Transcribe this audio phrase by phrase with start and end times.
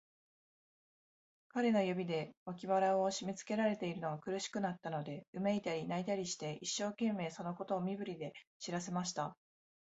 [1.49, 9.37] 彼の指で、脇腹をしめつけられているのが苦しくなったので、うめいたり、泣いたりして、一生懸命、そのことを身振りで知らせました。